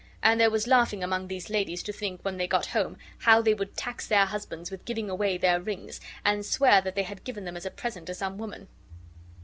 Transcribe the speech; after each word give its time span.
And 0.23 0.39
there 0.41 0.49
was 0.49 0.65
laughing 0.65 1.03
among 1.03 1.27
these 1.27 1.47
ladies 1.51 1.83
to 1.83 1.93
think, 1.93 2.21
when 2.25 2.37
they 2.37 2.47
got 2.47 2.65
home, 2.65 2.97
how 3.19 3.39
they 3.39 3.53
would 3.53 3.77
tax 3.77 4.07
their 4.07 4.25
husbands 4.25 4.71
with 4.71 4.83
giving 4.83 5.11
away 5.11 5.37
their 5.37 5.61
rings 5.61 6.01
and 6.25 6.43
swear 6.43 6.81
that 6.81 6.95
they 6.95 7.03
had 7.03 7.23
given 7.23 7.45
them 7.45 7.55
as 7.55 7.67
a 7.67 7.69
present 7.69 8.07
to 8.07 8.15
some 8.15 8.39
woman. 8.39 8.67